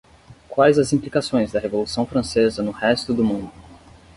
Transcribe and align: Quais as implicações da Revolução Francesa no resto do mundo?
Quais 0.49 0.79
as 0.79 0.93
implicações 0.93 1.51
da 1.51 1.59
Revolução 1.59 2.07
Francesa 2.07 2.63
no 2.63 2.71
resto 2.71 3.13
do 3.13 3.23
mundo? 3.23 3.51